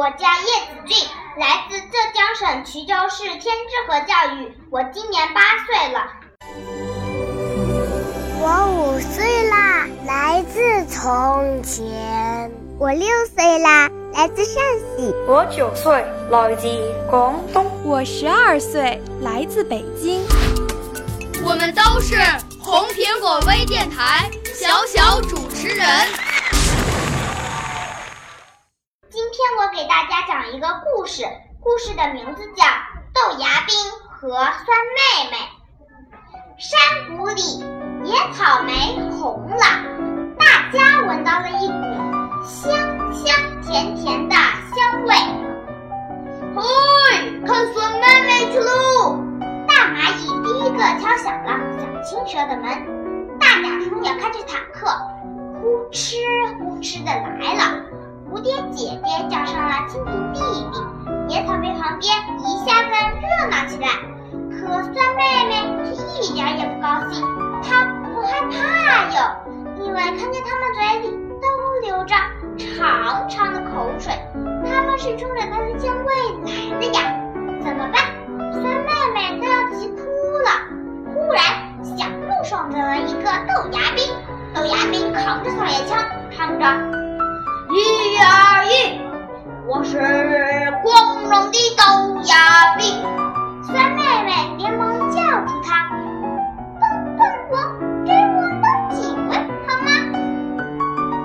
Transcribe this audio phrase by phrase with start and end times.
[0.00, 0.96] 我叫叶子俊，
[1.36, 6.10] 来自浙江省衢州市天之河教育，我今年八岁了。
[8.40, 12.50] 我五岁啦，来自从前。
[12.78, 14.62] 我六岁啦，来自陕
[14.96, 15.14] 西。
[15.28, 16.66] 我九岁，来自
[17.10, 17.66] 广东。
[17.84, 20.22] 我十二岁，来自北京。
[21.44, 22.16] 我们都是
[22.58, 25.86] 红苹果微电台小小主持人。
[29.32, 31.22] 今天我给大家讲一个故事，
[31.60, 32.64] 故事的名字叫
[33.14, 33.76] 《豆芽兵
[34.08, 35.36] 和酸妹妹》。
[36.58, 37.40] 山谷里，
[38.02, 39.64] 野草莓红了，
[40.36, 41.72] 大家闻到了一股
[42.44, 42.74] 香
[43.14, 44.34] 香甜甜的
[44.74, 45.14] 香味。
[46.56, 49.16] 嘿，看酸妹妹去喽！
[49.68, 54.90] 大蚂蚁第一个敲响了小青蛇的门，大甲虫也开着坦克，
[55.62, 56.18] 呼哧
[56.58, 57.79] 呼哧的来了。
[58.30, 62.88] 蝴蝶姐姐叫上了蜻蜓弟弟，野草莓旁边一下子
[63.20, 63.88] 热闹起来。
[64.52, 65.90] 可酸妹妹却
[66.22, 67.26] 一点也不高兴，
[67.60, 71.44] 她不害怕哟，因为看见它们嘴里都
[71.82, 72.14] 流着
[72.56, 74.14] 长长的口水，
[74.64, 77.00] 它们是冲着它的香味来的呀。
[77.64, 78.00] 怎么办？
[78.52, 79.98] 酸妹妹都要急哭
[80.44, 80.48] 了。
[81.12, 81.42] 忽然，
[81.82, 84.06] 小路上来了一个豆芽兵，
[84.54, 85.98] 豆芽兵扛着草叶枪，
[86.30, 86.64] 唱着
[87.72, 89.00] ：“一二一，
[89.68, 89.96] 我是
[90.82, 93.00] 光荣的豆芽兵。”
[93.62, 95.88] 酸妹妹连忙叫住他
[96.82, 96.82] ：“动
[97.16, 97.54] 动我，
[98.04, 99.36] 给我当警卫
[99.68, 99.88] 好吗？”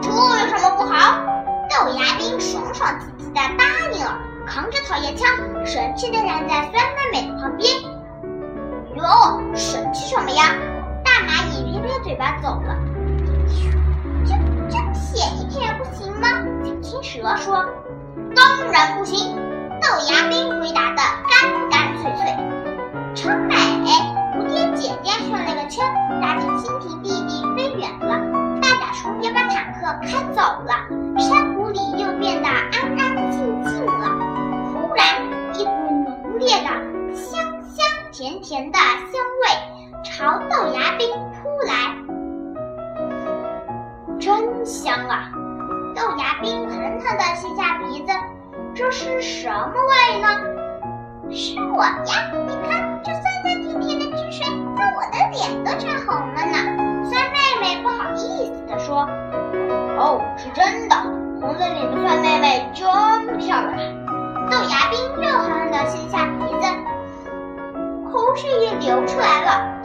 [0.03, 1.17] 这有什么不好？
[1.67, 5.27] 豆芽兵爽爽气气的答应了，扛着草叶枪，
[5.65, 6.73] 神气的站在酸
[7.11, 7.73] 妹妹的旁边。
[8.95, 10.53] 哟，神气什么呀？
[11.03, 12.77] 大蚂蚁撇撇嘴巴走了。
[17.25, 17.65] 小青蛇说
[18.37, 19.35] ：“当然不行。”
[19.81, 20.97] 豆芽兵回答的
[21.27, 22.21] 干干脆脆。
[23.15, 23.55] 城北！
[24.35, 25.83] 蝴蝶姐姐转了个圈，
[26.21, 28.19] 拉着蜻蜓弟弟飞远了。
[28.61, 30.69] 大甲虫也把坦克开走了。
[31.17, 34.07] 山谷里又变得安安静静了。
[34.71, 35.03] 忽然，
[35.55, 35.71] 一股
[36.03, 36.69] 浓烈的
[37.15, 39.49] 香香甜甜的香味
[40.03, 41.73] 朝豆芽兵扑来，
[44.19, 45.31] 真香啊！
[45.95, 48.11] 豆芽兵疼疼地吸下鼻子。
[48.75, 50.27] 这是什么味呢？
[51.31, 52.03] 是我呀！
[52.33, 54.45] 你看，这酸酸甜甜的汁水，
[54.75, 56.57] 把我的脸都沾红了呢。
[57.09, 59.07] 酸妹妹不好意思地说
[59.97, 60.95] ：“哦，是真的，
[61.39, 63.77] 红了脸的酸妹妹真漂亮。”
[64.51, 66.67] 豆芽兵又狠狠地吸下鼻子，
[68.11, 69.81] 口水也流出来了。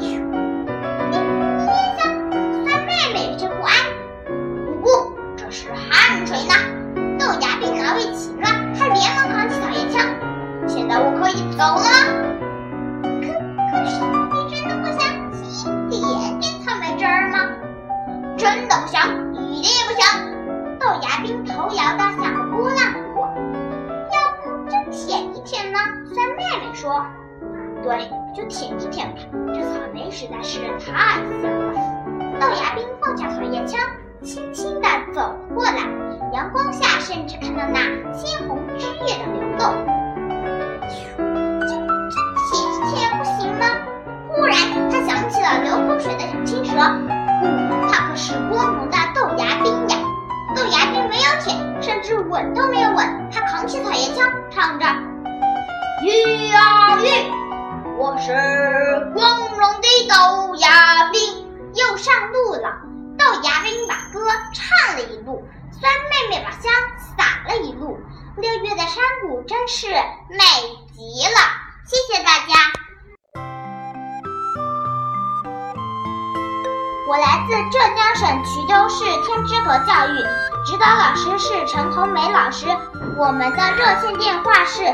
[27.91, 29.21] 对，就舔一舔吧。
[29.53, 31.75] 这草莓实在是太香了。
[32.39, 33.81] 豆芽兵放下草叶枪，
[34.23, 35.79] 轻轻地走过来。
[36.33, 37.81] 阳光下，甚至看到那
[38.13, 39.75] 鲜红汁液的流动。
[40.87, 41.75] 这这
[42.47, 43.67] 舔一舔不行吗？
[44.29, 44.55] 忽然，
[44.89, 46.71] 他想起了流口水的小青蛇。
[47.43, 49.97] 嗯，他可是光荣的豆芽兵呀！
[50.55, 53.29] 豆芽兵没有舔，甚至吻都没有吻。
[53.33, 54.87] 他扛起草叶枪，唱着
[56.07, 57.09] ：“一二一，
[58.01, 58.33] 我是
[59.15, 61.21] 光荣的豆芽兵
[61.75, 62.81] 又上路了。
[63.19, 66.73] 豆芽兵把歌唱了一路酸妹妹把香
[67.15, 68.01] 洒了一路。
[68.39, 69.87] 六月的山谷真是
[70.31, 70.45] 美
[70.95, 71.41] 极了。
[71.85, 72.55] 谢谢大家。
[77.07, 80.17] 我来自浙江省衢州市天之阁教育
[80.65, 82.67] 指导老师是陈红梅老师
[83.19, 84.85] 我们的热线电话是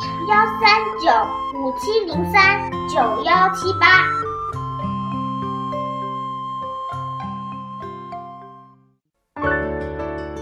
[0.00, 1.10] 幺三九
[1.58, 4.06] 五七零三九幺七八。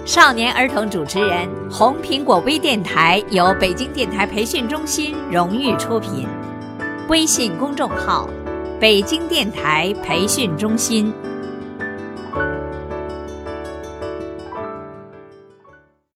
[0.05, 6.29] 少年儿童主持人，红苹果微电台由北京电台培训中心荣誉出品，
[7.09, 8.29] 微信公众号：
[8.79, 11.15] 北京电台培训中心。